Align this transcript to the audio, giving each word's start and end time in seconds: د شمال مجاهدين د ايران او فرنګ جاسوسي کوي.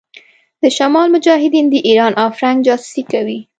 د 0.61 0.63
شمال 0.77 1.07
مجاهدين 1.15 1.65
د 1.69 1.75
ايران 1.87 2.13
او 2.21 2.27
فرنګ 2.37 2.57
جاسوسي 2.67 3.03
کوي. 3.11 3.39